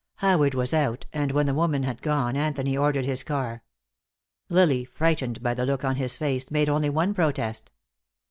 Howard 0.15 0.55
was 0.55 0.73
out, 0.73 1.05
and 1.13 1.31
when 1.31 1.45
the 1.45 1.53
woman 1.53 1.83
had 1.83 2.01
gone 2.01 2.35
Anthony 2.35 2.75
ordered 2.75 3.05
his 3.05 3.21
car. 3.21 3.61
Lily, 4.49 4.83
frightened 4.83 5.43
by 5.43 5.53
the 5.53 5.63
look 5.63 5.85
on 5.85 5.97
his 5.97 6.17
face, 6.17 6.49
made 6.49 6.69
only 6.69 6.89
one 6.89 7.13
protest. 7.13 7.71